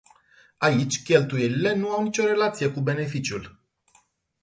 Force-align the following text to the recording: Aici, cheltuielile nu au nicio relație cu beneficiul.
Aici, 0.57 1.03
cheltuielile 1.03 1.75
nu 1.75 1.87
au 1.91 2.03
nicio 2.03 2.25
relație 2.25 2.71
cu 2.71 2.79
beneficiul. 2.79 3.61